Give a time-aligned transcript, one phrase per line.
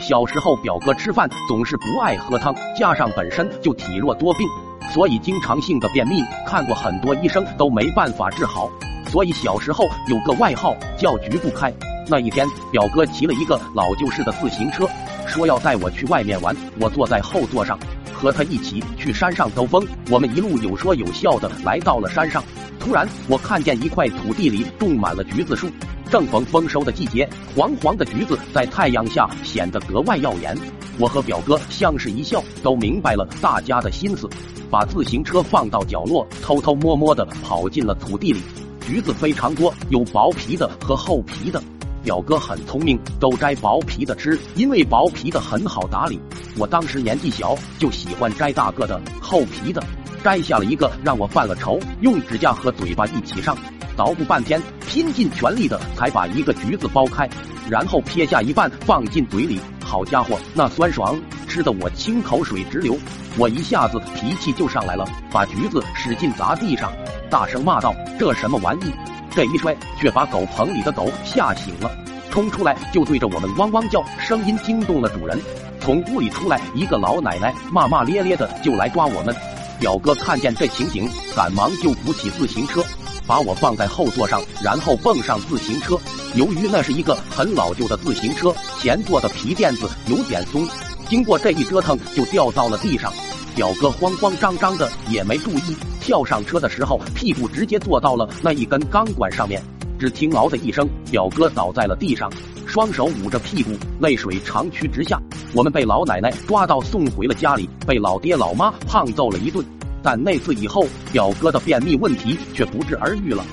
[0.00, 4.46] 小时候表哥吃饭总是不爱喝汤，加上本身就体弱多病，
[4.92, 8.68] 所以经常性的便秘，看过很多医生都没办法治好，
[9.06, 11.72] 所以小时候有个外号叫“局不开”。
[12.08, 14.88] 那一天，表哥骑了一个老旧式的自行车，
[15.24, 17.78] 说要带我去外面玩，我坐在后座上，
[18.12, 19.86] 和他一起去山上兜风。
[20.10, 22.42] 我们一路有说有笑的来到了山上，
[22.80, 25.70] 突然我看见一块土地里种满了橘子树。
[26.12, 27.26] 正逢丰收的季节，
[27.56, 30.54] 黄黄的橘子在太阳下显得格外耀眼。
[30.98, 34.28] 我和表哥相视一笑，都明白了大家的心思，
[34.70, 38.42] 把自行车放到角落，偷偷摸摸的跑进了土地里。
[38.86, 41.62] 橘子非常多，有薄皮的和厚皮的。
[42.02, 46.20] 表哥很聪明，都摘薄皮的吃，因为薄皮的很好打理。
[46.58, 49.82] 我当时年纪小，就喜欢摘大个的厚皮的，
[50.22, 53.56] 摘下了一个，让我犯了愁，用指甲和嘴巴一起上。
[53.94, 54.60] 捣鼓半天，
[54.92, 57.26] 拼尽全力的才把一个橘子剥开，
[57.66, 59.58] 然后撇下一半放进嘴里。
[59.82, 61.18] 好家伙，那酸爽，
[61.48, 62.94] 吃的我清口水直流。
[63.38, 66.92] 我一下子脾气就上来了，把橘子使劲砸地上，
[67.30, 68.92] 大声骂道：“这什么玩意！”
[69.34, 71.90] 这一摔，却把狗棚里的狗吓醒了，
[72.30, 75.40] 冲出来就对着我们汪汪叫，声音惊动了主人。
[75.80, 79.34] 从屋里出来一个老奶奶，骂骂咧咧的就来抓我们。
[79.80, 82.84] 表哥看见这情景，赶忙就扶起自行车。
[83.32, 85.96] 把我放在后座上，然后蹦上自行车。
[86.34, 90.68] 由于那是一个很老旧的自行车，前座的皮垫子有点松，
[91.08, 93.10] 经过这一折腾就掉到了地上。
[93.54, 99.62] 表哥慌慌张张的也没注意，跳上车的时候屁股直接坐到了那一根钢管上面。
[99.98, 102.30] 只听“嗷”的一声，表哥倒在了地上，
[102.66, 105.18] 双手捂着屁股，泪水长驱直下。
[105.54, 109.64] 我们被老奶奶抓到送回了家里，被老爹老妈胖揍了一顿。
[110.02, 113.44] 但那次以后，表哥的便秘问题却不治而愈了。